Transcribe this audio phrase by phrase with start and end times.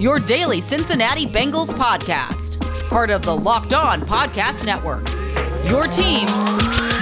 [0.00, 5.06] your daily Cincinnati Bengals podcast, part of the Locked On Podcast Network.
[5.68, 6.26] Your team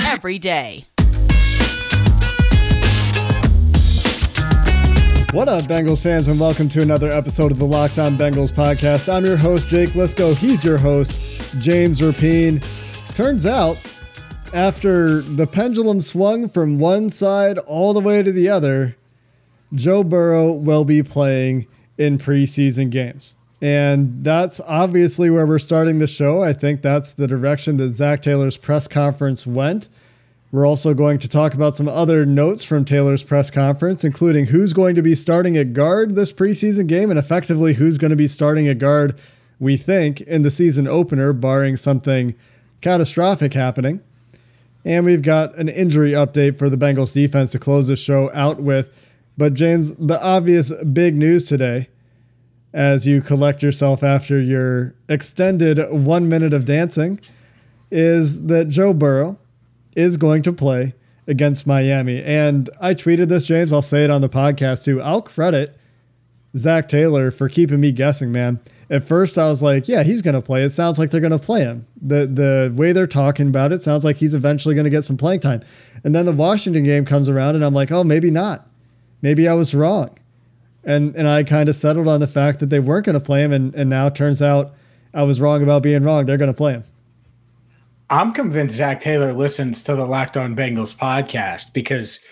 [0.04, 0.84] every day.
[5.32, 9.12] What up, Bengals fans, and welcome to another episode of the Locked On Bengals podcast.
[9.12, 10.34] I'm your host, Jake Liskow.
[10.34, 11.16] He's your host,
[11.60, 12.64] James Rapien.
[13.14, 13.78] Turns out,
[14.52, 18.96] after the pendulum swung from one side all the way to the other,
[19.72, 21.68] Joe Burrow will be playing
[21.98, 23.34] in preseason games.
[23.60, 26.42] And that's obviously where we're starting the show.
[26.42, 29.88] I think that's the direction that Zac Taylor's press conference went.
[30.50, 34.72] We're also going to talk about some other notes from Taylor's press conference, including who's
[34.72, 38.28] going to be starting at guard this preseason game and effectively who's going to be
[38.28, 39.20] starting at guard,
[39.60, 42.34] we think, in the season opener, barring something
[42.80, 44.00] catastrophic happening.
[44.84, 48.62] And we've got an injury update for the Bengals defense to close the show out
[48.62, 48.94] with.
[49.38, 51.88] But, James, the obvious big news today,
[52.74, 57.20] as you collect yourself after your extended one minute of dancing,
[57.90, 59.38] is that Joe Burrow
[59.96, 60.94] is going to play
[61.26, 62.22] against Miami.
[62.22, 63.72] And I tweeted this, James.
[63.72, 65.00] I'll say it on the podcast too.
[65.00, 65.78] I'll credit
[66.56, 68.60] Zac Taylor for keeping me guessing, man.
[68.90, 70.64] At first, I was like, yeah, he's going to play.
[70.64, 71.86] It sounds like they're going to play him.
[72.00, 75.18] The, the way they're talking about it sounds like he's eventually going to get some
[75.18, 75.62] playing time.
[76.04, 78.67] And then the Washington game comes around, and I'm like, oh, maybe not.
[79.22, 80.16] Maybe I was wrong.
[80.84, 83.42] And, and I kind of settled on the fact that they weren't going to play
[83.42, 83.52] him.
[83.52, 84.74] And, and now turns out
[85.12, 86.26] I was wrong about being wrong.
[86.26, 86.84] They're going to play him.
[88.10, 92.24] I'm convinced Zac Taylor listens to the Locked On Bengals podcast because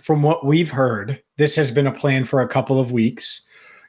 [0.00, 3.42] from what we've heard, this has been a plan for a couple of weeks.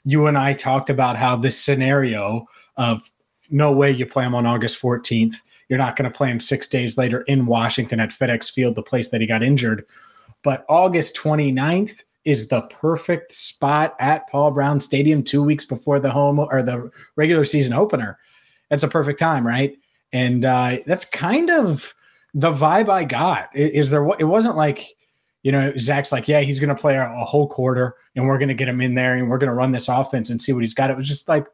[0.06, 2.48] You and I talked about how this scenario
[2.78, 3.12] of
[3.52, 5.36] no way you play him on August 14th.
[5.68, 8.84] You're not going to play him six days later in Washington at FedEx Field, the
[8.84, 9.86] place that he got injured.
[10.42, 16.12] But August 29th is the perfect spot at Paul Brown Stadium two weeks before the
[16.12, 18.18] home or the regular season opener.
[18.70, 19.76] That's a perfect time, right?
[20.12, 21.94] and uh, that's kind of
[22.34, 23.50] the vibe I got.
[23.56, 24.08] Is there?
[24.20, 24.88] It wasn't like
[25.44, 28.38] you know Zac's like, yeah, he's going to play a, a, whole quarter, and we're
[28.38, 30.54] going to get him in there, and we're going to run this offense and see
[30.54, 30.90] what he's got.
[30.90, 31.46] It was just like,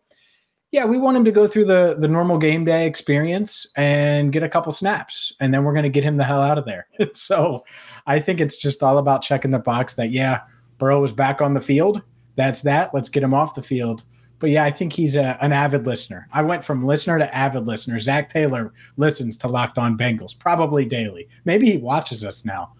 [0.71, 4.43] yeah, we want him to go through the the normal game day experience and get
[4.43, 6.87] a couple snaps, and then we're going to get him the hell out of there.
[7.13, 7.65] so,
[8.07, 10.41] I think it's just all about checking the box that yeah,
[10.78, 12.02] Burrow is back on the field.
[12.36, 12.94] That's that.
[12.94, 14.03] Let's get him off the field
[14.40, 16.28] but yeah, I think he's a, an avid listener.
[16.31, 18.00] I went from listener to avid listener.
[18.00, 21.28] Zac Taylor listens to Locked On Bengals probably daily.
[21.46, 22.74] Maybe he watches us now,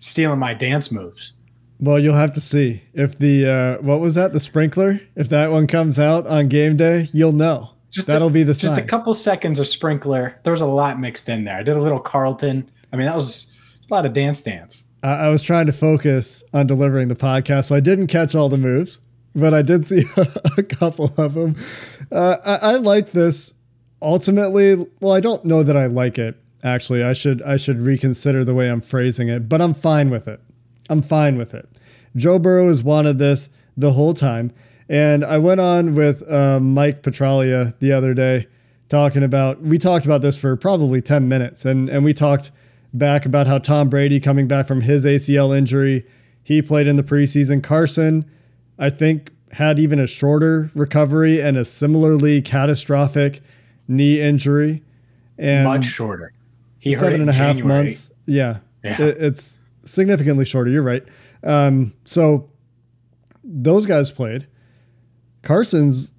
[0.00, 1.32] stealing my dance moves.
[1.80, 5.00] Well, you'll have to see if the uh, what was that the sprinkler?
[5.14, 7.70] If that one comes out on game day, you'll know.
[7.90, 8.82] Just that'll a, be the just sign.
[8.82, 10.38] a couple seconds of sprinkler.
[10.42, 11.56] There was a lot mixed in there.
[11.56, 12.68] I did a little Carlton.
[12.92, 13.52] I mean, that was
[13.88, 14.84] a lot of dance dance.
[15.02, 18.58] I, was trying to focus on delivering the podcast, so I didn't catch all the
[18.58, 18.98] moves
[19.38, 20.04] but I did see
[20.56, 21.56] a couple of them.
[22.10, 23.54] Uh, I, I like this.
[24.00, 26.36] Ultimately, well, I don't know that I like it.
[26.62, 30.26] Actually, I should I should reconsider the way I'm phrasing it, but I'm fine with
[30.26, 30.40] it.
[30.90, 31.68] I'm fine with it.
[32.16, 34.52] Joe Burrow has wanted this the whole time,
[34.88, 38.48] and I went on with uh, Mike Petraglia the other day
[38.88, 39.62] talking about.
[39.62, 42.50] We talked about this for probably ten minutes, and and we talked
[42.92, 46.06] back about how Tom Brady coming back from his ACL injury,
[46.42, 47.62] he played in the preseason.
[47.62, 48.24] Carson
[48.78, 53.42] I think, had even a shorter recovery and a similarly catastrophic
[53.88, 54.82] knee injury.
[55.38, 56.32] And much shorter.
[56.78, 57.84] He seven and a half January.
[57.84, 58.12] months.
[58.26, 59.00] Yeah, yeah.
[59.00, 60.70] It, it's significantly shorter.
[60.70, 61.02] You're right.
[61.42, 62.50] Um, so
[63.42, 64.46] those guys played.
[65.42, 66.12] Carson's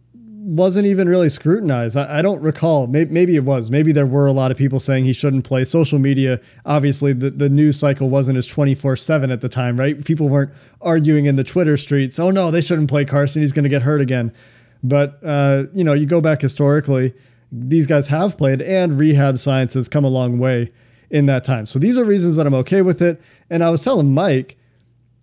[0.50, 1.96] wasn't even really scrutinized.
[1.96, 2.88] I, I don't recall.
[2.88, 3.70] Maybe, maybe, it was.
[3.70, 5.64] Maybe there were a lot of people saying he shouldn't play.
[5.64, 10.04] Social media, obviously, the, the news cycle wasn't as 24 7 at the time, right?
[10.04, 10.52] People weren't
[10.82, 13.42] arguing in the Twitter streets, oh no, they shouldn't play Carson.
[13.42, 14.34] He's going to get hurt again.
[14.82, 17.14] But, uh, you know, you go back historically,
[17.52, 20.72] these guys have played, and rehab science has come a long way
[21.10, 21.66] in that time.
[21.66, 23.22] So these are reasons that I'm okay with it.
[23.50, 24.58] And I was telling Mike,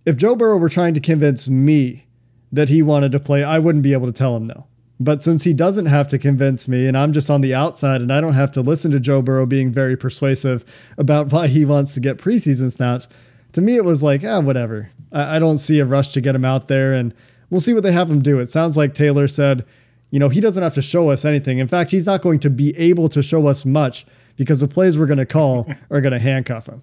[0.04, 2.06] if Joe Burrow were trying to convince me
[2.52, 4.66] that he wanted to play, I wouldn't be able to tell him no.
[4.98, 8.12] But since he doesn't have to convince me and I'm just on the outside and
[8.12, 10.64] I don't have to listen to Joe Burrow being very persuasive
[10.96, 13.08] about why he wants to get preseason snaps,
[13.52, 14.90] to me it was like, ah, whatever.
[15.12, 17.14] I, I don't see a rush to get him out there and
[17.50, 18.38] we'll see what they have him do.
[18.38, 19.64] It sounds like Taylor said
[20.10, 21.58] you know, he doesn't have to show us anything.
[21.58, 24.06] In fact, he's not going to be able to show us much
[24.36, 26.82] because the plays we're going to call are going to handcuff him.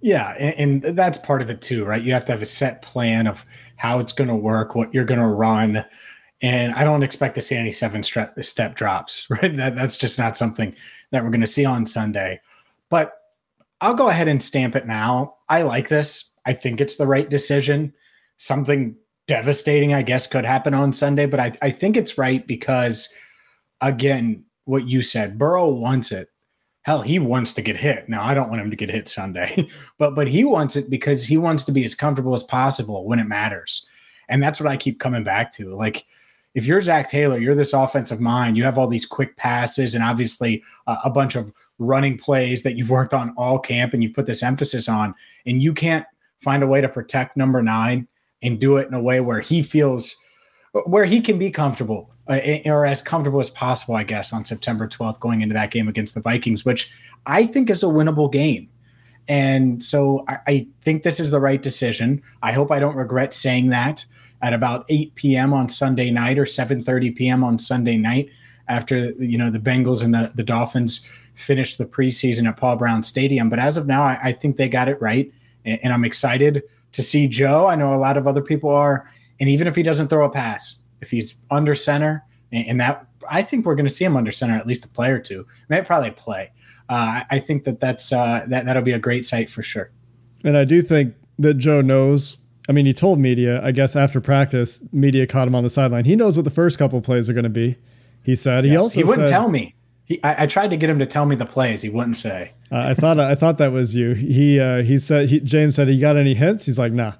[0.00, 2.00] Yeah, and, and, that's part of it too, right?
[2.00, 3.44] You have to have a set plan of
[3.76, 5.84] how it's going to work, what you're going to run,
[6.40, 9.54] and I don't expect to see any seven step, step drops, right?
[9.56, 10.74] That that's just not something
[11.10, 12.40] that we're going to see on Sunday.
[12.90, 13.14] But
[13.80, 15.36] I'll go ahead and stamp it now.
[15.48, 16.32] I like this.
[16.46, 17.92] I think it's the right decision.
[18.36, 18.96] Something
[19.26, 23.08] devastating, I guess, could happen on Sunday, but I, I think it's right because,
[23.80, 26.28] again, what you said, Burrow wants it.
[26.82, 28.08] Hell, he wants to get hit.
[28.08, 29.68] Now, I don't want him to get hit Sunday,
[29.98, 33.18] but but he wants it because he wants to be as comfortable as possible when
[33.18, 33.86] it matters.
[34.28, 35.74] And that's what I keep coming back to.
[35.74, 36.06] Like,
[36.54, 40.02] if you're Zac Taylor, you're this offensive mind, you have all these quick passes and
[40.02, 44.14] obviously uh, a bunch of running plays that you've worked on all camp and you've
[44.14, 45.14] put this emphasis on,
[45.46, 46.06] and you can't
[46.42, 48.06] find a way to protect number nine
[48.42, 50.16] and do it in a way where he feels
[50.86, 54.86] where he can be comfortable uh, or as comfortable as possible, I guess, on September
[54.86, 56.92] 12th going into that game against the Vikings, which
[57.26, 58.68] I think is a winnable game.
[59.28, 62.22] And so I, I think this is the right decision.
[62.42, 64.04] I hope I don't regret saying that
[64.42, 65.52] at about 8 p.m.
[65.52, 67.44] on Sunday night or 7:30 p.m.
[67.44, 68.28] on Sunday night
[68.68, 71.00] after you know the Bengals and the, the Dolphins
[71.34, 73.48] finished the preseason at Paul Brown Stadium.
[73.48, 75.32] But as of now, I, I think they got it right,
[75.64, 76.62] and, and I'm excited
[76.92, 77.66] to see Joe.
[77.66, 79.08] I know a lot of other people are.
[79.40, 83.42] And even if he doesn't throw a pass, if he's under center, and, that I
[83.42, 85.86] think we're going to see him under center at least a play or two, maybe
[85.86, 86.50] probably play.
[86.88, 89.90] Uh, I think that that's uh, that that'll be a great sight for sure.
[90.44, 92.37] And I do think that Joe knows.
[92.68, 96.04] I mean, he told media, I guess after practice, media caught him on the sideline.
[96.04, 97.76] He knows what the first couple plays are going to be.
[98.22, 98.64] He said.
[98.64, 99.74] Yeah, he also he wouldn't said, tell me.
[100.04, 101.82] He, I, I, tried to get him to tell me the plays.
[101.82, 102.52] He wouldn't say.
[102.70, 104.12] Uh, I thought I thought that was you.
[104.12, 107.12] He uh, he said he, James said, "You got any hints?" He's like, "Nah."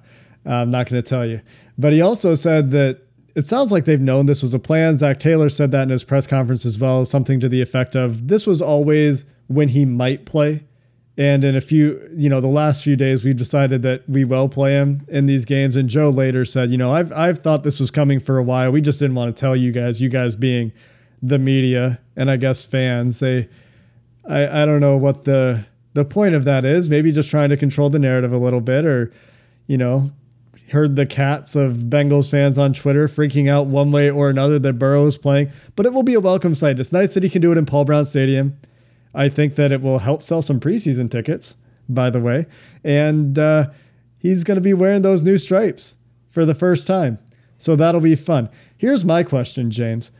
[0.45, 1.41] I'm not going to tell you.
[1.77, 3.01] But he also said that
[3.35, 4.97] it sounds like they've known this was a plan.
[4.97, 8.27] Zac Taylor said that in his press conference as well, something to the effect of
[8.27, 10.63] this was always when he might play.
[11.19, 14.47] And in a few, you know, the last few days, we've decided that we will
[14.47, 15.75] play him in these games.
[15.75, 18.71] And Joe later said, you know, I've I've thought this was coming for a while.
[18.71, 20.71] We just didn't want to tell you guys, you guys being
[21.21, 23.19] the media and I guess fans.
[23.19, 23.49] They
[24.29, 26.89] I, I don't know what the the point of that is.
[26.89, 29.11] Maybe just trying to control the narrative a little bit or,
[29.67, 30.11] you know,
[30.71, 34.73] heard the cats of Bengals fans on Twitter freaking out one way or another that
[34.79, 36.79] Burrow is playing, but it will be a welcome sight.
[36.79, 38.57] It's nice that he can do it in Paul Brown Stadium.
[39.13, 41.55] I think that it will help sell some preseason tickets,
[41.87, 42.45] by the way.
[42.83, 43.71] And uh,
[44.17, 45.95] he's going to be wearing those new stripes
[46.29, 47.19] for the first time.
[47.57, 48.49] So that'll be fun.
[48.77, 50.11] Here's my question, James.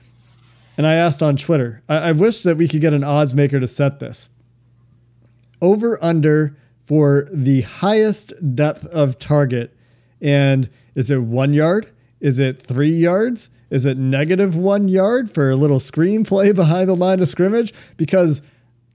[0.78, 3.60] And I asked on Twitter, I, I wish that we could get an odds maker
[3.60, 4.30] to set this.
[5.62, 9.76] Over under for the highest depth of target
[10.22, 11.90] and is it one yard?
[12.20, 13.50] Is it three yards?
[13.70, 17.74] Is it negative one yard for a little screenplay behind the line of scrimmage?
[17.98, 18.42] Because,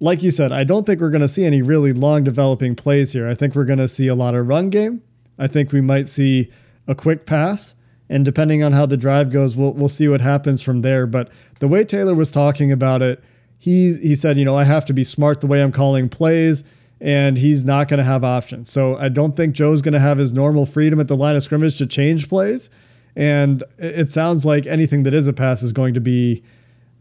[0.01, 3.13] like you said, I don't think we're going to see any really long developing plays
[3.13, 3.29] here.
[3.29, 5.03] I think we're going to see a lot of run game.
[5.39, 6.51] I think we might see
[6.87, 7.75] a quick pass.
[8.09, 11.07] And depending on how the drive goes, we'll, we'll see what happens from there.
[11.07, 13.23] But the way Taylor was talking about it,
[13.59, 16.65] he, he said, you know, I have to be smart the way I'm calling plays
[17.01, 18.71] and he's not going to have options.
[18.71, 21.43] So I don't think Joe's going to have his normal freedom at the line of
[21.43, 22.71] scrimmage to change plays.
[23.17, 26.43] And it sounds like anything that is a pass is going to be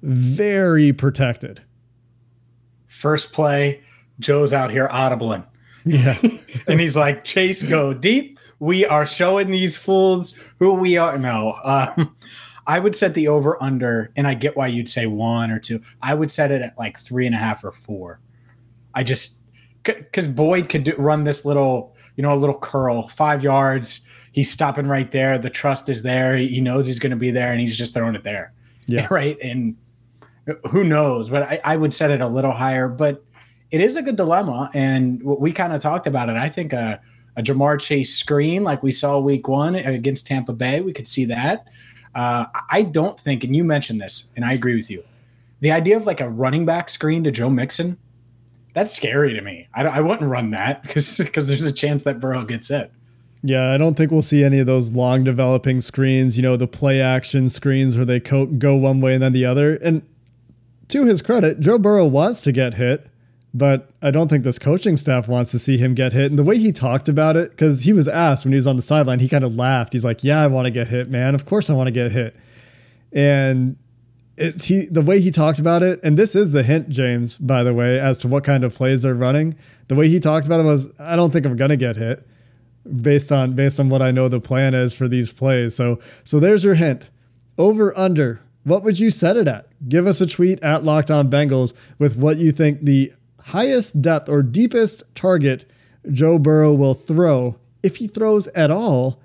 [0.02, 1.62] very protected.
[3.04, 3.82] First play,
[4.22, 5.46] Joe's out here audibling.
[5.84, 6.18] Yeah.
[6.70, 8.40] and he's like, Chase, go deep.
[8.60, 11.18] We are showing these fools who we are.
[11.18, 12.16] No, um,
[12.66, 15.82] I would set the over under, and I get why you'd say one or two.
[16.02, 18.22] I would set it at like three and a half or four.
[18.96, 19.42] I just,
[19.84, 24.00] because Boyd could do, run this little, you know, a little curl, five yards.
[24.32, 25.38] He's stopping right there.
[25.38, 26.38] The trust is there.
[26.38, 28.54] He, he knows he's going to be there, and he's just throwing it there.
[28.88, 29.08] Yeah.
[29.12, 29.38] Right.
[29.44, 29.76] And
[30.70, 31.30] who knows?
[31.30, 32.88] But I, I would set it a little higher.
[32.88, 33.24] But
[33.72, 36.36] it is a good dilemma, and we kind of talked about it.
[36.36, 37.02] I think a,
[37.36, 41.26] a Ja'Marr Chase screen like we saw week one against Tampa Bay, we could see
[41.26, 41.68] that.
[42.14, 45.04] Uh, I don't think, and you mentioned this, and I agree with you.
[45.62, 47.98] The idea of like a running back screen to Joe Mixon
[48.74, 49.68] that's scary to me.
[49.74, 52.92] I, I wouldn't run that because because there's a chance that Burrow gets it.
[53.46, 56.38] Yeah, I don't think we'll see any of those long developing screens.
[56.38, 59.44] You know, the play action screens where they co- go one way and then the
[59.44, 59.76] other.
[59.76, 60.02] And
[60.94, 63.08] to his credit, Joe Burrow wants to get hit,
[63.54, 66.32] but I don't think this coaching staff wants to see him get hit.
[66.32, 68.76] And the way he talked about it, because he was asked when he was on
[68.76, 69.94] the sideline, he kind of laughed.
[69.94, 71.36] He's like, "Yeah, I want to get hit, man.
[71.36, 72.36] Of course I want to get hit."
[73.12, 73.76] And
[74.38, 77.64] it's he the way he talked about it, and this is the hint, James, by
[77.64, 79.56] the way, as to what kind of plays they're running.
[79.88, 82.28] The way he talked about it was, I don't think I'm gonna get hit,
[83.02, 85.76] based on based on what I know the plan is for these plays.
[85.76, 87.10] So so there's your hint.
[87.58, 89.68] Over under what would you set it at?
[89.88, 94.30] Give us a tweet at Locked On Bengals with what you think the highest depth
[94.30, 95.66] or deepest target
[96.12, 99.20] Joe Burrow will throw, if he throws at all,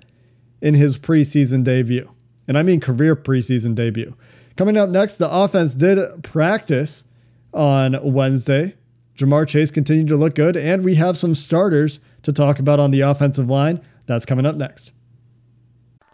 [0.61, 2.09] in his preseason debut.
[2.47, 4.15] And I mean career preseason debut.
[4.57, 7.05] Coming up next, the offense did practice
[7.53, 8.75] on Wednesday.
[9.15, 12.91] Ja'Marr Chase continued to look good, and we have some starters to talk about on
[12.91, 13.81] the offensive line.
[14.05, 14.91] That's coming up next.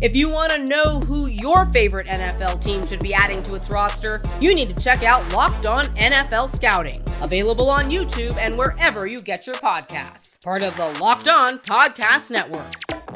[0.00, 3.68] If you want to know who your favorite NFL team should be adding to its
[3.68, 9.06] roster, you need to check out Locked On NFL Scouting, available on YouTube and wherever
[9.06, 10.42] you get your podcasts.
[10.42, 12.72] Part of the Locked On Podcast Network.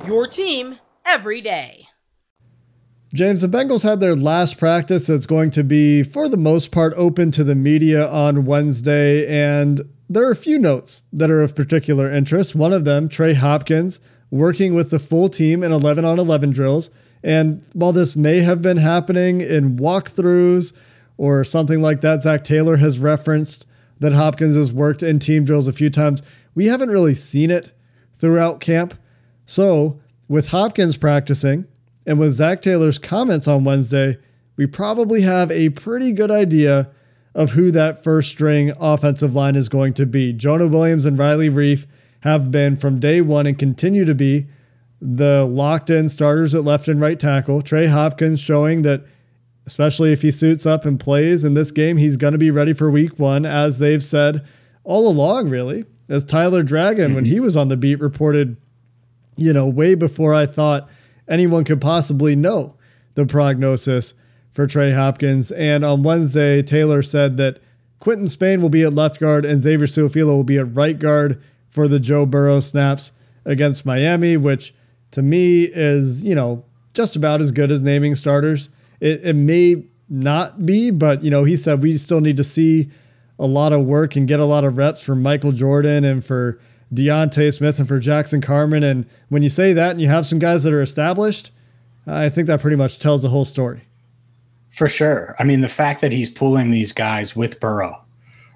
[0.07, 1.89] Your team every day.
[3.15, 6.93] James, the Bengals had their last practice that's going to be, for the most part,
[6.99, 9.27] open to the media on Wednesday.
[9.27, 12.55] And there are a few notes that are of particular interest.
[12.55, 14.01] One of them, Trey Hopkins,
[14.31, 16.91] working with the full team in 11 on 11 drills.
[17.23, 20.73] And while this may have been happening in walkthroughs
[21.17, 23.67] or something like that, Zac Taylor has referenced
[24.01, 26.23] that Hopkins has worked in team drills a few times.
[26.55, 27.73] We haven't really seen it
[28.19, 28.95] throughout camp.
[29.47, 31.67] So, with Hopkins practicing
[32.07, 34.19] and with Zac Taylor's comments on Wednesday,
[34.57, 36.91] we probably have a pretty good idea
[37.35, 40.33] of who that first string offensive line is going to be.
[40.33, 41.87] Jonah Williams and Riley Reiff
[42.25, 44.47] have been from day one and continue to be
[44.99, 47.61] the locked in starters at left and right tackle.
[47.61, 49.05] Trey Hopkins showing that,
[49.67, 52.73] especially if he suits up and plays in this game, he's going to be ready
[52.73, 54.43] for week one, as they've said
[54.85, 55.85] all along, really.
[56.09, 57.15] As Tyler Dragon, mm-hmm.
[57.15, 58.57] when he was on the beat, reported,
[59.37, 60.89] you know, way before I thought
[61.29, 62.75] anyone could possibly know
[63.17, 64.15] the prognosis
[64.53, 65.53] for Trey Hopkins.
[65.53, 67.61] And on Wednesday, Taylor said that
[68.01, 71.43] Quinton Spain will be at left guard and Xavier Su'a-Filo will be at right guard
[71.75, 73.13] for the Joe Burrow snaps
[73.45, 74.73] against Miami, which
[75.11, 76.65] to me is, you know,
[76.95, 78.71] just about as good as naming starters.
[79.01, 82.91] It, it may not be, but, you know, he said we still need to see
[83.41, 86.61] a lot of work and get a lot of reps for Michael Jordan and for
[86.93, 88.85] D'Ante Smith and for Jackson Carman.
[88.85, 91.51] And when you say that and you have some guys that are established,
[92.07, 93.83] I think that pretty much tells the whole story.
[94.71, 95.35] For sure.
[95.41, 98.04] I mean, the fact that he's pulling these guys with Burrow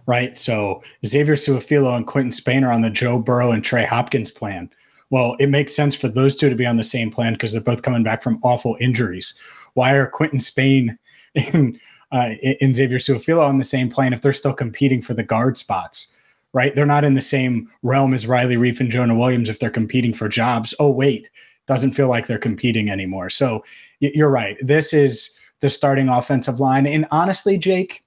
[0.09, 0.39] right?
[0.39, 4.71] So Xavier Su'a-Filo and Quinton Spain are on the Joe Burrow and Trey Hopkins plan.
[5.11, 7.61] Well, it makes sense for those two to be on the same plan because they're
[7.61, 9.39] both coming back from awful injuries.
[9.75, 10.99] Why are Quinton Spain
[11.35, 11.79] and,
[12.11, 15.59] uh, and Xavier Su'a-Filo on the same plan if they're still competing for the guard
[15.59, 16.09] spots?
[16.55, 16.75] Right?
[16.75, 20.15] They're not in the same realm as Riley Reiff and Jonah Williams if they're competing
[20.15, 20.75] for jobs.
[20.81, 21.29] Oh, wait,
[21.67, 23.29] doesn't feel like they're competing anymore.
[23.29, 23.63] So
[24.01, 24.57] you're right.
[24.63, 26.87] This is the starting offensive line.
[26.87, 28.03] And honestly, Jake,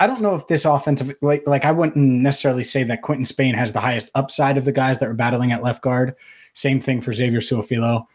[0.00, 3.54] I don't know if this offensive like like I wouldn't necessarily say that Quinton Spain
[3.54, 6.14] has the highest upside of the guys that were battling at left guard.
[6.52, 8.06] Same thing for Xavier Su'a-Filo.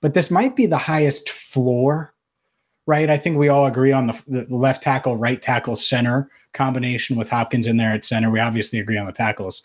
[0.00, 2.14] But this might be the highest floor,
[2.86, 3.10] right?
[3.10, 7.28] I think we all agree on the, the left tackle, right tackle, center combination with
[7.28, 8.30] Hopkins in there at center.
[8.30, 9.62] We obviously agree on the tackles.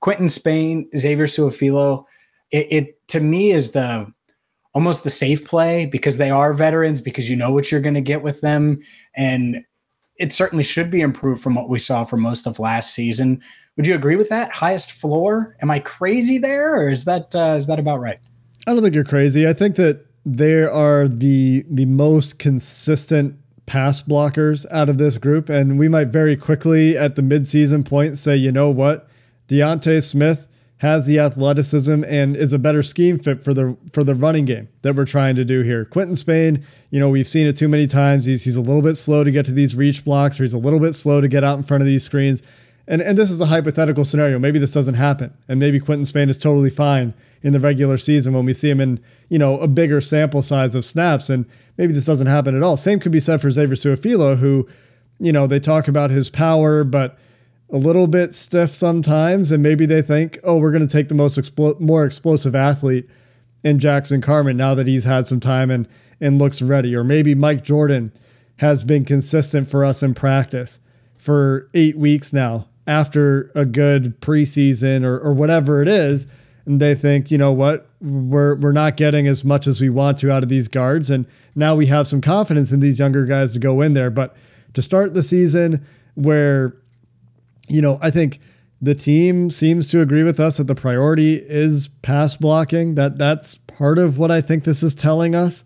[0.00, 2.06] Quinton Spain, Xavier Su'a-Filo,
[2.50, 4.12] it, it to me is the
[4.74, 8.00] almost the safe play because they are veterans because you know what you're going to
[8.00, 8.80] get with them
[9.14, 9.64] and
[10.20, 13.42] it certainly should be improved from what we saw for most of last season.
[13.76, 14.52] Would you agree with that?
[14.52, 15.56] Highest floor?
[15.62, 18.18] Am I crazy there, or is that uh, is that about right?
[18.66, 19.48] I don't think you're crazy.
[19.48, 25.48] I think that they are the the most consistent pass blockers out of this group,
[25.48, 29.08] and we might very quickly at the midseason point say, you know what,
[29.48, 30.46] D'Ante Smith
[30.80, 34.66] has the athleticism and is a better scheme fit for the for the running game
[34.80, 35.84] that we're trying to do here.
[35.84, 38.24] Quinton Spain, you know, we've seen it too many times.
[38.24, 40.58] He's he's a little bit slow to get to these reach blocks, or he's a
[40.58, 42.42] little bit slow to get out in front of these screens.
[42.88, 44.38] And and this is a hypothetical scenario.
[44.38, 48.32] Maybe this doesn't happen, and maybe Quinton Spain is totally fine in the regular season
[48.32, 51.44] when we see him in you know a bigger sample size of snaps, and
[51.76, 52.78] maybe this doesn't happen at all.
[52.78, 54.66] Same could be said for Xavier Su'a-Filo, who,
[55.18, 57.18] you know, they talk about his power, but
[57.72, 61.14] a little bit stiff sometimes, and maybe they think, oh, we're going to take the
[61.14, 61.38] most
[61.80, 63.08] more explosive athlete
[63.62, 65.88] in Jackson Carman now that he's had some time and
[66.22, 68.12] and looks ready, or maybe Mike Jordan
[68.56, 70.78] has been consistent for us in practice
[71.16, 76.26] for eight weeks now after a good preseason or, or whatever it is.
[76.66, 80.18] And they think, you know what, we're we're not getting as much as we want
[80.18, 81.08] to out of these guards.
[81.08, 81.24] And
[81.54, 84.10] now we have some confidence in these younger guys to go in there.
[84.10, 84.36] But
[84.74, 85.84] to start the season
[86.14, 86.76] where
[87.70, 88.40] you know, I think
[88.82, 92.94] the team seems to agree with us that the priority is pass blocking.
[92.94, 95.64] That that's part of what I think this is telling us.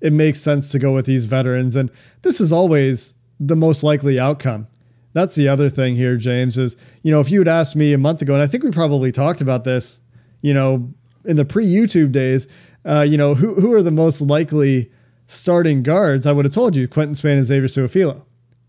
[0.00, 1.90] It makes sense to go with these veterans, and
[2.22, 4.66] this is always the most likely outcome.
[5.12, 6.58] That's the other thing here, James.
[6.58, 8.70] Is you know if you had asked me a month ago, and I think we
[8.70, 10.00] probably talked about this,
[10.42, 10.92] you know,
[11.24, 12.48] in the pre-YouTube days,
[12.84, 14.90] uh, you know, who who are the most likely
[15.26, 16.26] starting guards?
[16.26, 18.24] I would have told you Quinton Spain and Xavier Su'a-Filo.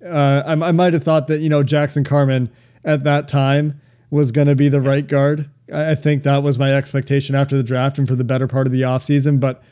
[0.05, 2.49] Uh, I, I might have thought that you know Jackson Carman
[2.85, 5.49] at that time was going to be the right guard.
[5.73, 8.71] I think that was my expectation after the draft and for the better part of
[8.71, 9.39] the offseason.
[9.39, 9.63] But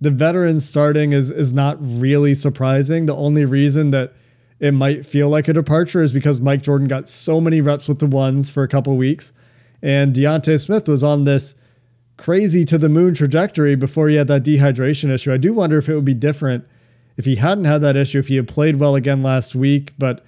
[0.00, 3.06] the veterans starting is is not really surprising.
[3.06, 4.14] The only reason that
[4.60, 7.98] it might feel like a departure is because Mike Jordan got so many reps with
[7.98, 9.32] the ones for a couple weeks,
[9.82, 11.56] and D'Ante Smith was on this
[12.16, 15.32] crazy to the moon trajectory before he had that dehydration issue.
[15.32, 16.64] I do wonder if it would be different
[17.16, 20.24] if he hadn't had that issue, if he had played well again last week, but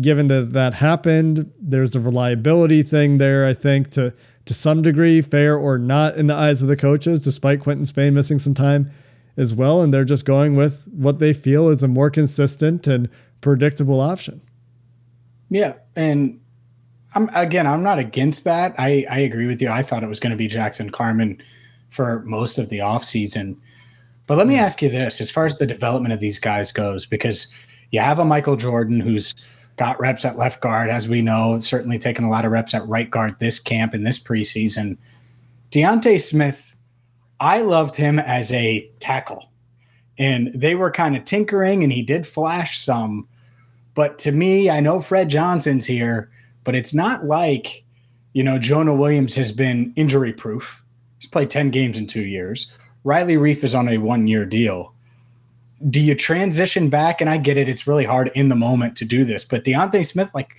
[0.00, 4.12] given that that happened, there's a reliability thing there, I think, to
[4.46, 8.14] to some degree, fair or not in the eyes of the coaches, despite Quinton Spain
[8.14, 8.90] missing some time
[9.36, 9.82] as well.
[9.82, 13.10] And they're just going with what they feel is a more consistent and
[13.40, 14.40] predictable option.
[15.50, 15.74] Yeah.
[15.96, 16.40] And
[17.14, 18.74] I'm again, I'm not against that.
[18.78, 19.68] I, I agree with you.
[19.68, 21.42] I thought it was going to be Jackson Carman
[21.90, 23.56] for most of the offseason.
[24.26, 24.60] But let me hmm.
[24.60, 27.48] ask you this as far as the development of these guys goes, because
[27.90, 29.34] you have a Michael Jordan who's
[29.76, 32.86] got reps at left guard, as we know, certainly taken a lot of reps at
[32.88, 34.96] right guard this camp and this preseason.
[35.70, 36.74] D'Ante Smith,
[37.40, 39.50] I loved him as a tackle.
[40.18, 43.28] And they were kind of tinkering, and he did flash some.
[43.94, 46.30] But to me, I know Fred Johnson's here,
[46.64, 47.84] but it's not like,
[48.32, 50.82] you know, Jonah Williams has been injury proof.
[51.18, 52.72] He's played 10 games in two years.
[53.04, 54.94] Riley Reiff is on a one year deal
[55.90, 57.20] do you transition back?
[57.20, 59.44] And I get it; it's really hard in the moment to do this.
[59.44, 60.56] But D'Ante Smith, like,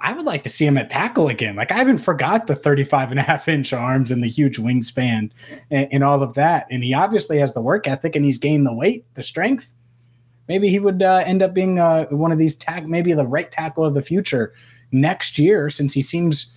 [0.00, 1.56] I would like to see him at tackle again.
[1.56, 5.30] Like, I haven't forgot the 35 and a half inch arms and the huge wingspan
[5.70, 6.66] and, and all of that.
[6.70, 9.72] And he obviously has the work ethic and he's gained the weight, the strength.
[10.48, 13.50] Maybe he would uh, end up being uh, one of these tag, maybe the right
[13.50, 14.54] tackle of the future
[14.92, 16.52] next year, since he seems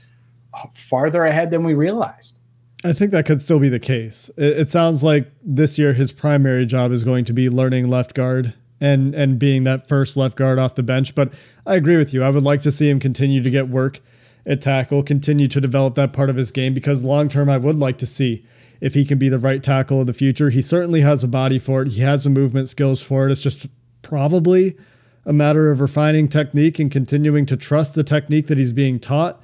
[0.73, 2.38] farther ahead than we realized.
[2.83, 4.29] I think that could still be the case.
[4.37, 8.13] It, it, sounds like this year his primary job is going to be learning left
[8.13, 11.13] guard and and being that first left guard off the bench.
[11.13, 11.33] But
[11.65, 12.23] I agree with you.
[12.23, 13.99] I would like to see him continue to get work
[14.45, 17.77] at tackle, continue to develop that part of his game because long term I would
[17.77, 18.45] like to see
[18.79, 20.49] if he can be the right tackle of the future.
[20.49, 21.89] He certainly has a body for it.
[21.89, 23.31] He has the movement skills for it.
[23.31, 23.67] It's just
[24.01, 24.77] probably
[25.25, 29.41] a matter of refining technique and continuing to trust the technique that he's being taught.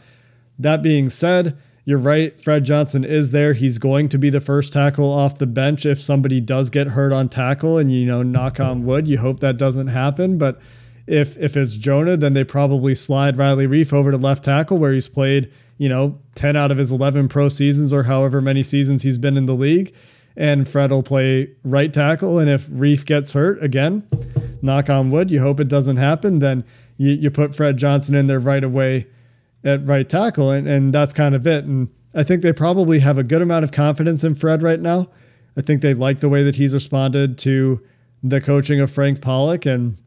[0.57, 2.39] That being said, you're right.
[2.41, 3.53] Fred Johnson is there.
[3.53, 7.13] He's going to be the first tackle off the bench if somebody does get hurt
[7.13, 7.77] on tackle.
[7.77, 10.39] And, you know, knock on wood, you hope that doesn't happen.
[10.39, 10.59] But
[11.05, 14.93] if if it's Jonah, then they probably slide Riley Reiff over to left tackle where
[14.93, 19.03] he's played, you know, 10 out of his 11 pro seasons or however many seasons
[19.03, 19.93] he's been in the league.
[20.35, 22.39] And Fred will play right tackle.
[22.39, 24.05] And if Reiff gets hurt again,
[24.63, 26.65] knock on wood, you hope it doesn't happen, then
[26.97, 29.05] you, you put Fred Johnson in there right away
[29.65, 31.65] at right tackle, and, and that's kind of it.
[31.65, 35.10] And I think they probably have a good amount of confidence in Fred right now.
[35.58, 37.82] I think they like the way that he's responded to
[38.23, 39.65] the coaching of Frank Pollack.
[39.65, 39.97] And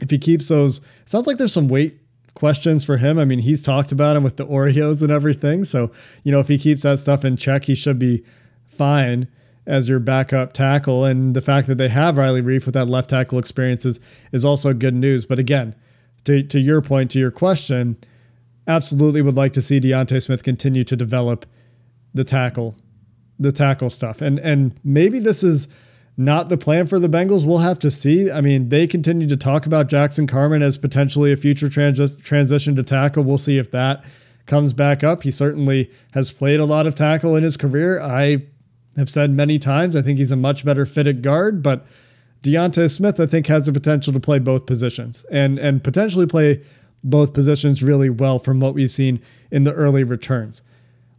[0.00, 1.98] if he keeps those, sounds like there's some weight
[2.34, 3.18] questions for him.
[3.18, 5.64] I mean, he's talked about him with the Oreos and everything.
[5.64, 5.90] So,
[6.22, 8.24] you know, if he keeps that stuff in check, he should be
[8.64, 9.28] fine
[9.66, 11.04] as your backup tackle.
[11.04, 14.00] And the fact that they have Riley Reiff with that left tackle experience is,
[14.32, 15.26] is also good news.
[15.26, 15.74] But again,
[16.24, 17.96] to, to your point, to your question,
[18.68, 21.46] absolutely would like to see D'Ante Smith continue to develop
[22.14, 22.76] the tackle,
[23.38, 24.20] the tackle stuff.
[24.20, 25.68] And and maybe this is
[26.16, 27.46] not the plan for the Bengals.
[27.46, 28.30] We'll have to see.
[28.30, 32.74] I mean, they continue to talk about Jackson Carman as potentially a future trans- transition
[32.74, 33.22] to tackle.
[33.22, 34.04] We'll see if that
[34.46, 35.22] comes back up.
[35.22, 38.00] He certainly has played a lot of tackle in his career.
[38.00, 38.46] I
[38.96, 41.86] have said many times I think he's a much better fitted guard, but
[42.42, 46.62] D'Ante Smith I think has the potential to play both positions and and potentially play
[47.04, 50.62] both positions really well from what we've seen in the early returns.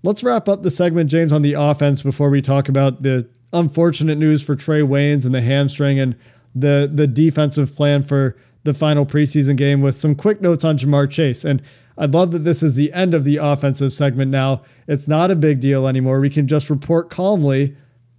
[0.03, 4.17] Let's wrap up the segment, James, on the offense before we talk about the unfortunate
[4.17, 6.15] news for Trae Waynes and the hamstring and
[6.55, 11.09] the the defensive plan for the final preseason game with some quick notes on Ja'Marr
[11.09, 11.45] Chase.
[11.45, 11.61] And
[11.97, 14.63] I love that this is the end of the offensive segment now.
[14.87, 16.19] It's not a big deal anymore.
[16.19, 17.75] We can just report calmly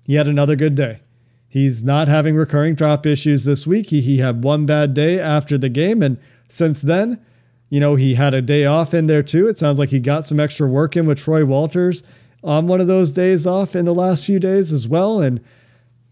[0.07, 1.01] he had another good day.
[1.49, 3.90] He's not having recurring drop issues this week.
[3.90, 6.03] He, he had one bad day after the game.
[6.03, 6.18] And
[6.49, 7.25] since then,
[7.70, 9.48] you know, he had a day off in there too.
[9.48, 12.02] It sounds like he got some extra work in with Troy Walters
[12.44, 15.40] on one of those days off in the last few days as well, and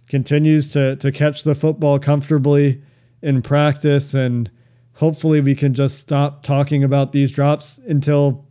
[0.09, 2.81] continues to to catch the football comfortably
[3.23, 4.15] in practice.
[4.15, 4.51] And
[4.95, 8.47] hopefully, we can just stop talking about these drops until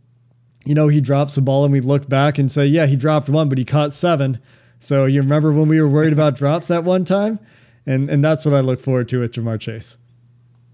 [0.68, 3.30] you know, he drops the ball and we look back and say, yeah, he dropped
[3.30, 4.38] one, but he caught seven.
[4.80, 7.38] So you remember when we were worried about drops that one time?
[7.86, 9.96] And and that's what I look forward to with Ja'Marr Chase.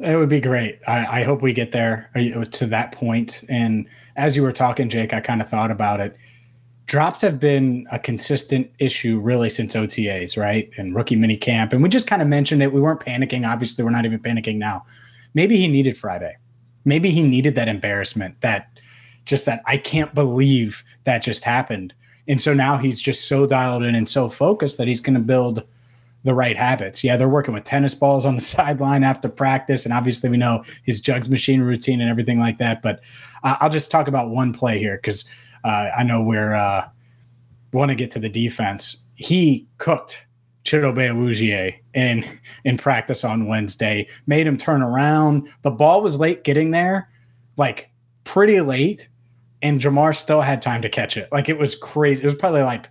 [0.01, 0.81] It would be great.
[0.87, 3.45] I, I hope we get there uh, to that point.
[3.49, 6.17] And as you were talking, Jake, I kind of thought about it.
[6.87, 10.69] Drops have been a consistent issue really since OTAs, right?
[10.77, 11.73] And rookie mini camp.
[11.73, 12.73] And we just kind of mentioned it.
[12.73, 13.49] We weren't panicking.
[13.49, 14.85] Obviously, we're not even panicking now.
[15.33, 16.37] Maybe he needed Friday.
[16.85, 18.79] Maybe he needed that embarrassment, that
[19.25, 21.95] just that I can't believe that just happened.
[22.29, 25.21] And so now he's just so dialed in and so focused that he's going to
[25.21, 25.65] build
[26.25, 27.05] the right habits.
[27.05, 29.85] Yeah, they're working with tennis balls on the sideline after practice.
[29.85, 32.83] And obviously, we know his jugs machine routine and everything like that.
[32.83, 33.01] But
[33.43, 35.25] I'll just talk about one play here because
[35.65, 36.89] uh, I know we're uh,
[37.73, 39.05] want to get to the defense.
[39.17, 40.27] He cooked
[40.65, 45.49] Chidobe Awuzie in in practice on Wednesday, made him turn around.
[45.63, 47.11] The ball was late getting there,
[47.57, 47.91] like
[48.25, 49.09] pretty late,
[49.63, 51.29] and Ja'Marr still had time to catch it.
[51.31, 52.23] Like it was crazy.
[52.23, 52.89] It was probably like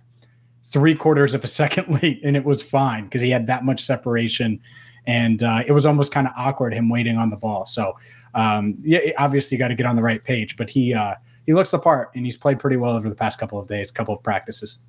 [0.64, 3.82] three quarters of a second late, and it was fine because he had that much
[3.82, 4.60] separation,
[5.06, 7.66] and uh, it was almost kind of awkward him waiting on the ball.
[7.66, 7.94] So
[8.34, 11.14] um, yeah, obviously you got to get on the right page, but he uh,
[11.46, 13.90] he looks the part, and he's played pretty well over the past couple of days,
[13.90, 14.80] couple of practices.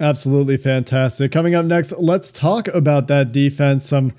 [0.00, 1.30] Absolutely fantastic.
[1.30, 3.86] Coming up next, let's talk about that defense.
[3.86, 4.12] Some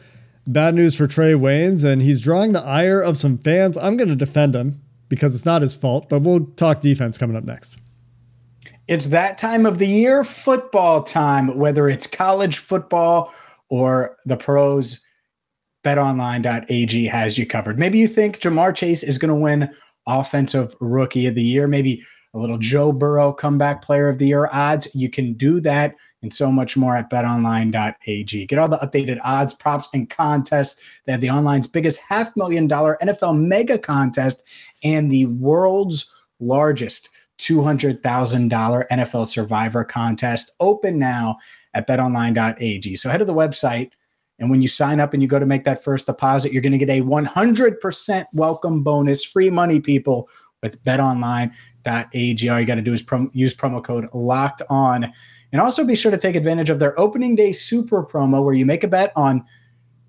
[0.48, 3.76] bad news for Trae Waynes, and he's drawing the ire of some fans.
[3.78, 7.36] I'm going to defend him because it's not his fault, but we'll talk defense coming
[7.36, 7.78] up next.
[8.88, 13.34] It's that time of the year, football time, whether it's college football
[13.70, 15.02] or the pros.
[15.84, 17.78] BetOnline.ag has you covered.
[17.78, 19.70] Maybe you think Ja'Marr Chase is going to win
[20.08, 21.68] Offensive Rookie of the Year.
[21.68, 24.94] Maybe a little Joe Burrow comeback player of the year odds.
[24.94, 28.46] You can do that and so much more at betonline.ag.
[28.48, 30.82] Get all the updated odds, props, and contests.
[31.06, 34.44] They have the online's biggest half million dollar NFL mega contest
[34.84, 41.38] and the world's largest $200,000 NFL survivor contest open now
[41.74, 42.96] at betonline.ag.
[42.96, 43.92] So head to the website.
[44.40, 46.72] And when you sign up and you go to make that first deposit, you're going
[46.72, 50.30] to get a 100% welcome bonus, free money, people,
[50.62, 52.50] with betonline.ag.
[52.50, 55.12] All you got to do is prom- use promo code locked on.
[55.52, 58.66] And also be sure to take advantage of their opening day super promo where you
[58.66, 59.46] make a bet on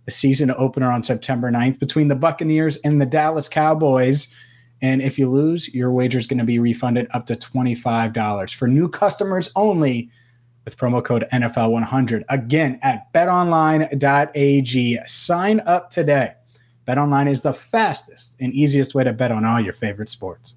[0.06, 4.34] the season opener on September 9th between the Buccaneers and the Dallas Cowboys.
[4.82, 8.68] And if you lose, your wager is going to be refunded up to $25 for
[8.68, 10.10] new customers only
[10.64, 12.24] with promo code NFL100.
[12.28, 14.98] Again, at betonline.ag.
[15.06, 16.34] Sign up today.
[16.86, 20.56] BetOnline is the fastest and easiest way to bet on all your favorite sports.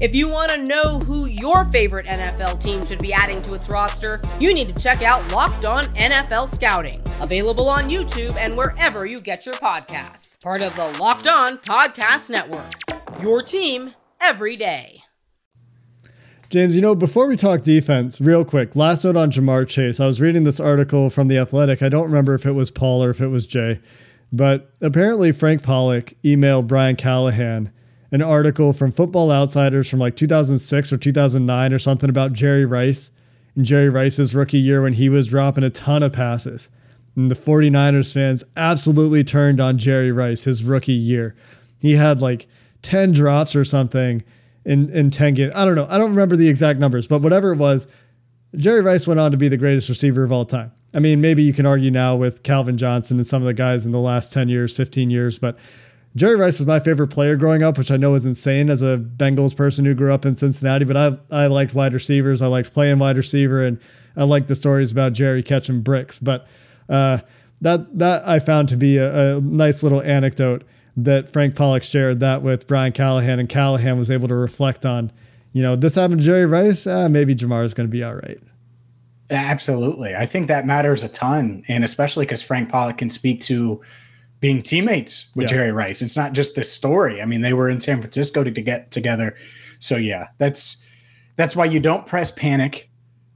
[0.00, 3.68] If you want to know who your favorite NFL team should be adding to its
[3.68, 9.06] roster, you need to check out Locked On NFL Scouting, available on YouTube and wherever
[9.06, 10.40] you get your podcasts.
[10.40, 12.70] Part of the Locked On Podcast Network.
[13.20, 15.02] Your team every day.
[16.48, 19.98] James, you know, before we talk defense, real quick, last note on Ja'Marr Chase.
[19.98, 21.82] I was reading this article from The Athletic.
[21.82, 23.80] I don't remember if it was Paul or if it was Jay,
[24.32, 27.72] but apparently Frank Pollack emailed Brian Callahan
[28.10, 33.12] an article from Football Outsiders from like 2006 or 2009 or something about Jerry Rice
[33.54, 36.68] and Jerry Rice's rookie year when he was dropping a ton of passes.
[37.16, 41.34] And the 49ers fans absolutely turned on Jerry Rice his rookie year.
[41.78, 42.46] He had like
[42.82, 44.22] 10 drops or something
[44.64, 45.52] in in 10 games.
[45.54, 45.86] I don't know.
[45.90, 47.88] I don't remember the exact numbers, but whatever it was,
[48.56, 50.72] Jerry Rice went on to be the greatest receiver of all time.
[50.94, 53.84] I mean, maybe you can argue now with Calvin Johnson and some of the guys
[53.84, 55.58] in the last 10 years, 15 years, but
[56.16, 58.98] Jerry Rice was my favorite player growing up, which I know is insane as a
[58.98, 62.42] Bengals person who grew up in Cincinnati, but I I liked wide receivers.
[62.42, 63.78] I liked playing wide receiver and
[64.16, 66.18] I liked the stories about Jerry catching bricks.
[66.18, 66.46] But
[66.88, 67.18] uh,
[67.60, 70.64] that that I found to be a, a nice little anecdote
[70.96, 75.12] that Frank Pollack shared that with Brian Callahan, and Callahan was able to reflect on,
[75.52, 76.86] you know, this happened to Jerry Rice.
[76.86, 78.40] Uh, maybe Ja'Marr is going to be all right.
[79.30, 83.80] Absolutely, I think that matters a ton, and especially because Frank Pollack can speak to
[84.40, 85.56] being teammates with yeah.
[85.56, 86.02] Jerry Rice.
[86.02, 87.20] It's not just this story.
[87.20, 89.36] I mean, they were in San Francisco to, to get together.
[89.78, 90.84] So yeah, that's
[91.36, 92.88] that's why you don't press panic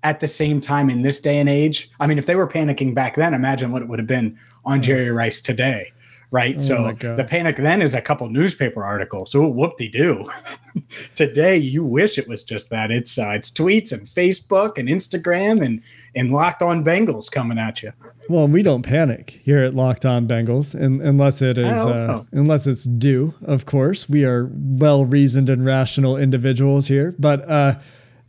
[0.02, 1.90] at the same time in this day and age.
[2.00, 4.82] I mean, if they were panicking back then, imagine what it would have been on
[4.82, 5.92] Jerry Rice today
[6.32, 6.56] right?
[6.56, 9.30] Oh so the panic then is a couple newspaper articles.
[9.30, 10.28] So whoop de doo.
[11.14, 12.90] Today, you wish it was just that.
[12.90, 15.82] It's uh, it's tweets and Facebook and Instagram and
[16.16, 17.92] and locked on Bengals coming at you.
[18.28, 22.06] Well, we don't panic here at Locked On Bengals, and, unless it is Oh, uh,
[22.22, 22.26] oh.
[22.32, 23.34] unless it's due.
[23.42, 27.14] Of course, we are well reasoned and rational individuals here.
[27.18, 27.78] But uh,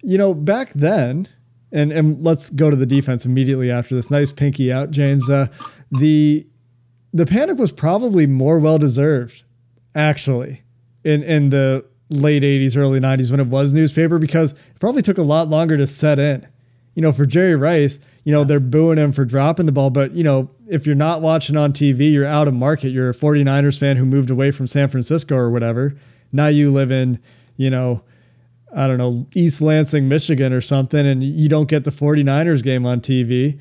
[0.02, 1.28] you know, back then,
[1.72, 4.10] and and let's go to the defense immediately after this.
[4.12, 5.30] Nice pinky out, James.
[5.30, 5.48] Uh,
[5.92, 6.46] the
[7.14, 9.44] the panic was probably more well deserved,
[9.96, 10.64] actually,
[11.04, 15.18] in in the late '80s, early '90s when it was newspaper because it probably took
[15.20, 16.48] a lot longer to set in
[16.96, 19.90] you know, for Jerry Rice, you know, they're booing him for dropping the ball.
[19.90, 22.90] But, you know, if you're not watching on TV, you're out of market.
[22.90, 25.96] You're a 49ers fan who moved away from San Francisco or whatever.
[26.32, 27.20] Now you live in,
[27.58, 28.02] you know,
[28.76, 32.86] I don't know, East Lansing, Michigan or something, and you don't get the 49ers game
[32.86, 33.60] on TV.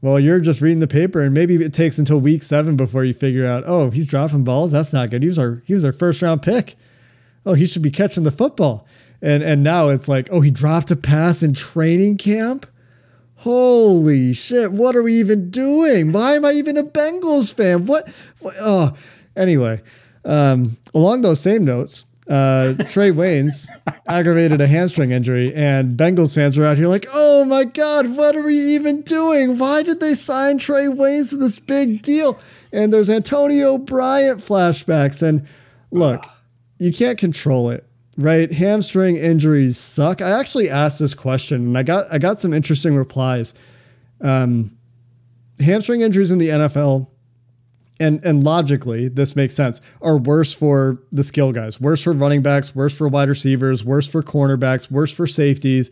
[0.00, 3.12] Well, you're just reading the paper, and maybe it takes until week seven before you
[3.12, 4.72] figure out, oh, he's dropping balls.
[4.72, 5.22] That's not good.
[5.22, 6.76] He was our he was our first round pick.
[7.44, 8.86] Oh, he should be catching the football.
[9.22, 12.66] And and now it's like, oh, he dropped a pass in training camp.
[13.36, 14.72] Holy shit!
[14.72, 16.12] What are we even doing?
[16.12, 17.86] Why am I even a Bengals fan?
[17.86, 18.08] What?
[18.40, 18.96] what oh,
[19.36, 19.80] anyway.
[20.24, 23.68] Um, along those same notes, uh, Trae Waynes
[24.08, 28.34] aggravated a hamstring injury, and Bengals fans were out here like, "Oh my god, what
[28.34, 29.58] are we even doing?
[29.58, 32.38] Why did they sign Trae Waynes to this big deal?"
[32.72, 35.46] And there's Antonio Bryant flashbacks, and
[35.92, 36.24] look,
[36.78, 37.85] you can't control it,
[38.16, 38.52] right?
[38.52, 40.20] Hamstring injuries suck.
[40.22, 43.54] I actually asked this question, and I got I got some interesting replies.
[44.20, 44.76] Um,
[45.60, 47.08] hamstring injuries in the NFL
[47.98, 52.42] and and logically this makes sense are worse for the skill guys worse for running
[52.42, 55.90] backs worse for wide receivers worse for cornerbacks worse for safeties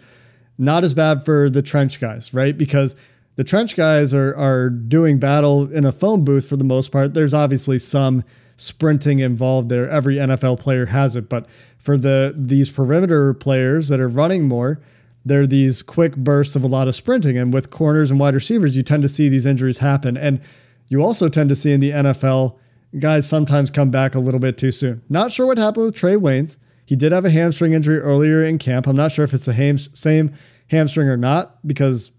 [0.58, 2.94] not as bad for the trench guys right because
[3.36, 7.14] the trench guys are are doing battle in a phone booth for the most part
[7.14, 8.22] there's obviously some
[8.56, 11.46] sprinting involved there every NFL player has it but
[11.84, 14.80] for the these perimeter players that are running more
[15.26, 18.76] they're these quick bursts of a lot of sprinting and with corners and wide receivers
[18.76, 20.40] you tend to see these injuries happen and
[20.88, 22.56] you also tend to see in the NFL
[22.98, 25.02] guys sometimes come back a little bit too soon.
[25.08, 26.56] Not sure what happened with Trae Waynes.
[26.86, 28.86] He did have a hamstring injury earlier in camp.
[28.86, 30.34] I'm not sure if it's the ham- same
[30.68, 32.12] hamstring or not because,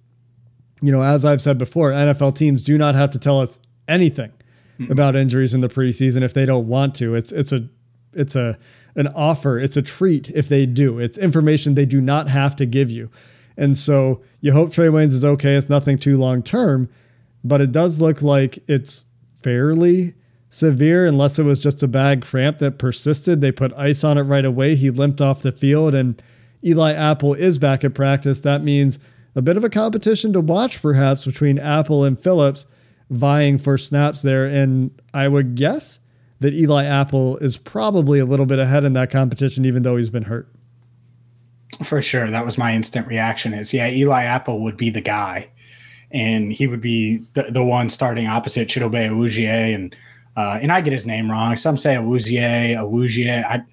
[0.82, 4.32] you know, as I've said before, NFL teams do not have to tell us anything
[4.78, 4.92] hmm.
[4.92, 7.16] about injuries in the preseason if they don't want to.
[7.16, 7.68] It's it's a
[8.14, 8.58] it's a
[8.96, 9.60] an offer.
[9.60, 11.00] It's a treat if they do.
[11.00, 13.10] It's information they do not have to give you.
[13.58, 15.56] And so you hope Trae Waynes is okay.
[15.56, 16.90] It's nothing too long term
[17.46, 19.04] but it does look like it's
[19.44, 20.16] fairly
[20.50, 23.40] severe unless it was just a bad cramp that persisted.
[23.40, 24.76] They put ice on it right away.
[24.76, 26.22] He limped off the field, and
[26.64, 28.42] Eli Apple is back at practice.
[28.42, 28.98] That means
[29.36, 32.66] a bit of a competition to watch, perhaps, between Apple and Phillips
[33.12, 34.48] vying for snaps there.
[34.48, 36.00] And I would guess
[36.40, 40.10] that Eli Apple is probably a little bit ahead in that competition, even though he's
[40.10, 40.50] been hurt.
[41.84, 42.30] For sure.
[42.30, 45.50] That was my instant reaction is yeah, Eli Apple would be the guy.
[46.12, 49.96] And he would be the, the one starting opposite Chidobe Awuzie and
[50.38, 51.56] uh, and I get his name wrong.
[51.56, 53.64] Some say Awuzie, Awuzie, I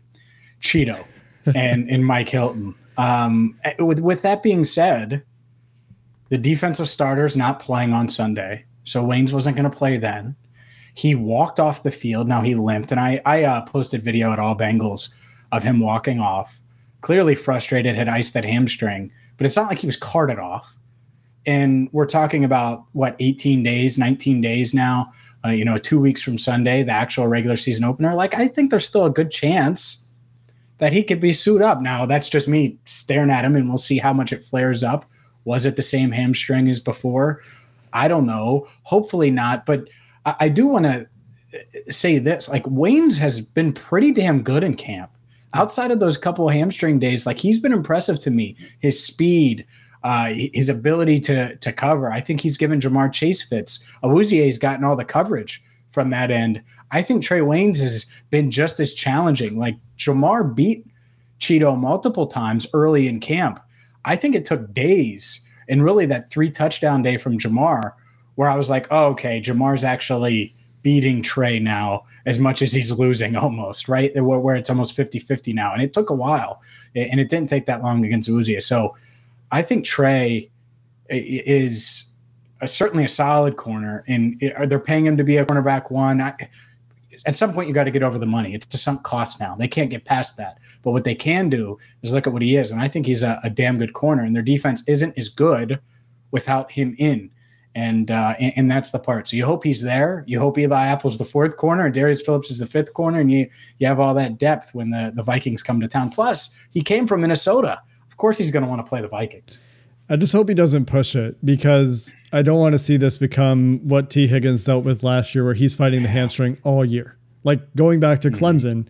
[0.61, 1.05] Cheeto
[1.55, 2.75] and and Mike Hilton.
[2.97, 5.23] Um, with with that being said,
[6.31, 10.35] the defensive starter's not playing on Sunday, so Waynes wasn't going to play then.
[10.95, 12.29] He walked off the field.
[12.29, 15.09] Now he limped, and I I uh, posted video at All Bengals
[15.51, 16.61] of him walking off,
[17.01, 20.77] clearly frustrated, had iced that hamstring, but it's not like he was carted off.
[21.45, 25.13] And we're talking about what 18 days, 19 days now.
[25.45, 28.15] Uh, you know, two weeks from Sunday, the actual regular season opener.
[28.15, 30.05] Like I think there's still a good chance
[30.79, 31.81] that he could be suit up.
[31.81, 35.05] Now that's just me staring at him, and we'll see how much it flares up.
[35.45, 37.41] Was it the same hamstring as before?
[37.93, 38.69] I don't know.
[38.85, 39.67] Hopefully not.
[39.67, 39.89] But
[40.25, 41.07] I, I do want to
[41.91, 45.11] say this: like Waynes has been pretty damn good in camp.
[45.55, 48.57] Outside of those couple of hamstring days, like he's been impressive to me.
[48.79, 49.67] His speed,
[50.03, 52.11] uh, his ability to to cover.
[52.11, 53.85] I think he's given Ja'Marr Chase fits.
[54.03, 56.63] Awuzie's gotten all the coverage from that end.
[56.91, 59.59] I think Trae Waynes has been just as challenging.
[59.59, 60.87] Like Ja'Marr beat
[61.39, 63.61] Cheeto multiple times early in camp.
[64.05, 67.93] I think it took days, and really that three touchdown day from Ja'Marr,
[68.35, 72.93] where I was like, oh, okay, Ja'Marr's actually beating Trae now as much as he's
[72.93, 74.13] losing almost, right?
[74.15, 75.73] Where, it's almost 50 50 now.
[75.73, 76.63] And it took a while,
[76.95, 78.63] and it didn't take that long against Uzie.
[78.63, 78.97] So
[79.51, 80.49] I think Trae
[81.09, 82.07] is
[82.61, 86.21] a, certainly a solid corner, and they're paying him to be a cornerback one.
[86.21, 86.35] I,
[87.27, 88.55] at some point, you got to get over the money.
[88.55, 89.55] It's a sunk cost now.
[89.55, 90.59] They can't get past that.
[90.83, 93.23] But what they can do is look at what he is, and I think he's
[93.23, 94.25] a, a damn good corner.
[94.25, 95.79] And their defense isn't as good
[96.31, 97.31] without him in.
[97.75, 99.29] And, uh, and, and that's the part.
[99.29, 100.25] So you hope he's there.
[100.27, 103.33] You hope Eli Apple's the fourth corner and Darius Phillips is the fifth corner, and
[103.33, 106.11] you you have all that depth when the, the Vikings come to town.
[106.11, 107.81] Plus, he came from Minnesota.
[108.11, 109.59] Of course, he's going to want to play the Vikings.
[110.09, 113.81] I just hope he doesn't push it because I don't want to see this become
[113.83, 117.17] what Tee Higgins dealt with last year, where he's fighting the hamstring all year.
[117.45, 118.45] Like going back to mm-hmm.
[118.45, 118.89] Clemson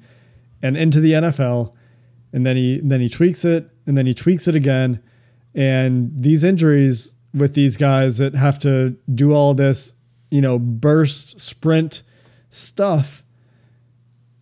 [0.62, 1.75] and into the NFL,
[2.33, 5.01] and then he then he tweaks it, and then he tweaks it again,
[5.55, 9.95] and these injuries with these guys that have to do all this,
[10.31, 12.03] you know, burst sprint
[12.51, 13.23] stuff.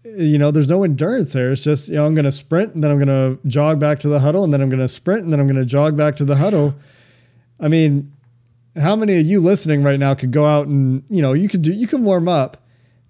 [0.05, 1.53] You know, there's no endurance there.
[1.53, 4.01] It's just, you know, I'm going to sprint and then I'm going to jog back
[4.01, 5.97] to the huddle and then I'm going to sprint and then I'm going to jog
[5.97, 6.75] back to the huddle.
[7.61, 8.13] I mean,
[8.77, 11.63] how many of you listening right now could go out and, you know, you could
[11.63, 12.57] do, you can warm up,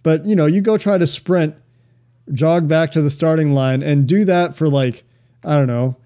[0.03, 1.55] but, you know, you go try to sprint,
[2.33, 5.05] jog back to the starting line and do that for like,
[5.45, 5.97] I don't know,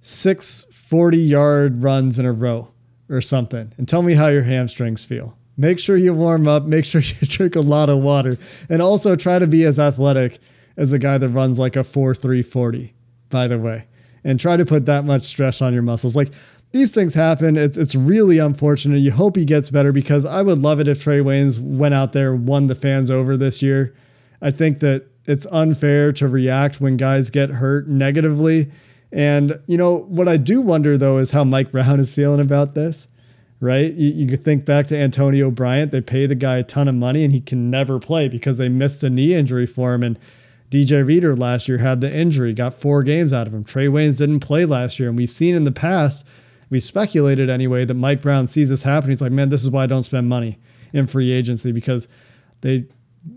[0.00, 2.73] six 40 yard runs in a row
[3.08, 5.36] or something and tell me how your hamstrings feel.
[5.56, 8.38] Make sure you warm up, make sure you drink a lot of water,
[8.68, 10.38] and also try to be as athletic
[10.76, 12.94] as a guy that runs like a 4 3 40,
[13.30, 13.86] by the way,
[14.24, 16.16] and try to put that much stress on your muscles.
[16.16, 16.32] Like
[16.72, 17.56] these things happen.
[17.56, 18.98] It's it's really unfortunate.
[18.98, 22.12] You hope he gets better because I would love it if Trae Waynes went out
[22.12, 23.94] there won the fans over this year.
[24.42, 28.72] I think that it's unfair to react when guys get hurt negatively
[29.14, 32.74] and, you know, what I do wonder, though, is how Mike Brown is feeling about
[32.74, 33.06] this,
[33.60, 33.94] right?
[33.94, 35.92] You, you could think back to Antonio Bryant.
[35.92, 38.68] They pay the guy a ton of money and he can never play because they
[38.68, 40.02] missed a knee injury for him.
[40.02, 40.18] And
[40.68, 43.64] DJ Reader last year had the injury, got four games out of him.
[43.64, 45.10] Trae Waynes didn't play last year.
[45.10, 46.26] And we've seen in the past,
[46.68, 49.10] we speculated anyway, that Mike Brown sees this happen.
[49.10, 50.58] He's like, man, this is why I don't spend money
[50.92, 52.08] in free agency because
[52.62, 52.84] they,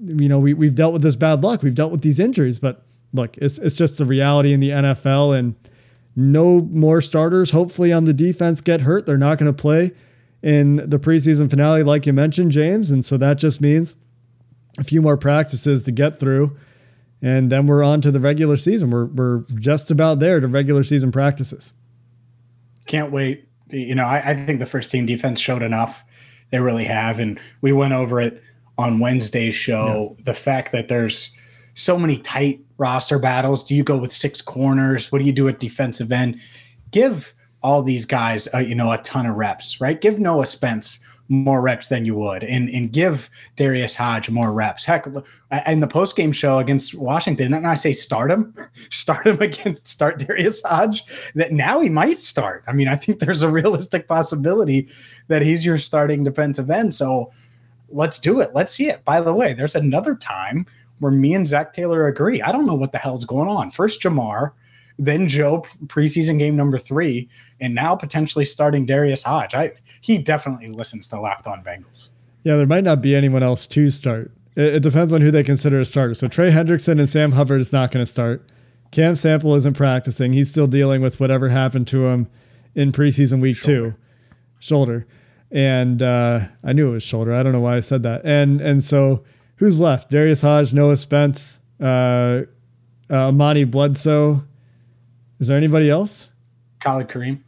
[0.06, 1.62] you know, we, we've dealt with this bad luck.
[1.62, 2.87] We've dealt with these injuries, but
[3.18, 5.38] look, it's, it's just the reality in the NFL.
[5.38, 5.56] And
[6.16, 9.06] no more starters, hopefully, on the defense get hurt.
[9.06, 9.92] They're not going to play
[10.42, 12.92] in the preseason finale, like you mentioned, James.
[12.92, 13.96] And so that just means
[14.78, 16.58] a few more practices to get through.
[17.22, 18.92] And then we're on to the regular season.
[18.92, 21.72] We're, we're just about there to regular season practices.
[22.86, 23.48] Can't wait.
[23.70, 26.06] You know, I, I think the first team defense showed enough.
[26.52, 27.20] They really have.
[27.20, 28.42] And we went over it
[28.78, 30.16] on Wednesday's show.
[30.18, 30.24] Yeah.
[30.26, 31.32] The fact that there's
[31.78, 33.64] so many tight roster battles.
[33.64, 35.12] Do you go with six corners?
[35.12, 36.40] What do you do at defensive end?
[36.92, 40.02] Give all these guys, uh, you know, a ton of reps, right?
[40.02, 44.86] Give Noah Spence more reps than you would, and and give Darius Hodge more reps.
[44.86, 45.06] Heck,
[45.68, 48.56] in the post game show against Washington, didn't I say start him,
[48.90, 51.04] start him against start Darius Hodge?
[51.36, 52.64] That now he might start.
[52.66, 54.88] I mean, I think there's a realistic possibility
[55.28, 56.94] that he's your starting defensive end.
[56.94, 57.32] So
[57.90, 58.52] let's do it.
[58.54, 59.04] Let's see it.
[59.04, 60.66] By the way, there's another time
[61.00, 62.42] where me and Zac Taylor agree.
[62.42, 63.72] I don't know what the hell's going on.
[63.72, 64.52] First Ja'Marr,
[65.00, 67.30] then Joe preseason game number three,
[67.62, 69.54] and now potentially starting Darius Hodge.
[69.54, 72.10] I he definitely listens to Locked On Bengals.
[72.44, 74.32] Yeah, there might not be anyone else to start.
[74.56, 76.16] It, it depends on who they consider a starter.
[76.16, 78.44] So Trey Hendrickson and Sam Hubbard is not going to start.
[78.92, 80.34] Cam Sample isn't practicing.
[80.34, 82.28] He's still dealing with whatever happened to him
[82.74, 83.92] in preseason week shoulder.
[83.92, 83.96] two,
[84.60, 85.08] shoulder.
[85.52, 87.34] And uh, I knew it was shoulder.
[87.34, 88.22] I don't know why I said that.
[88.26, 89.24] And and so
[89.58, 90.10] who's left?
[90.10, 92.44] Darius Hodge, Noah Spence, uh,
[93.10, 94.44] uh, Amani Bledsoe.
[95.40, 96.30] Is there anybody else?
[96.80, 97.42] Khalid Kareem.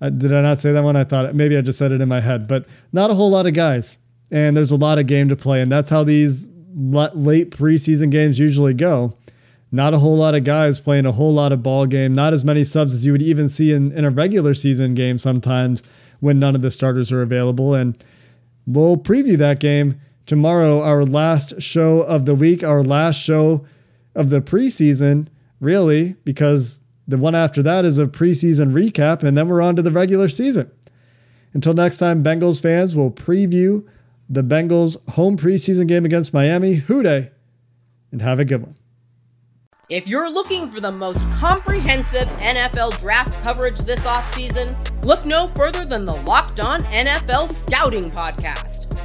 [0.00, 0.96] Uh, did I not say that one?
[0.96, 3.46] I thought maybe I just said it in my head, but not a whole lot
[3.46, 3.96] of guys.
[4.30, 8.38] And there's a lot of game to play, and that's how these late preseason games
[8.38, 9.12] usually go.
[9.70, 12.14] Not a whole lot of guys playing a whole lot of ball game.
[12.14, 15.18] Not as many subs as you would even see in, in a regular season game
[15.18, 15.82] sometimes
[16.20, 17.74] when none of the starters are available.
[17.74, 18.02] And
[18.66, 23.66] we'll preview that game tomorrow, our last show of the week, our last show
[24.14, 25.28] of the preseason,
[25.60, 29.82] really, because the one after that is a preseason recap, and then we're on to
[29.82, 30.70] the regular season.
[31.52, 33.86] Until next time, Bengals fans will preview
[34.28, 36.74] the Bengals' home preseason game against Miami.
[36.74, 37.30] Who Dey,
[38.10, 38.76] and have a good one.
[39.90, 45.84] If you're looking for the most comprehensive NFL draft coverage this offseason, look no further
[45.84, 48.93] than the Locked On NFL Scouting Podcast.